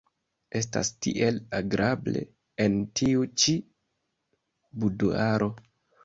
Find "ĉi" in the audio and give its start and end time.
3.43-3.55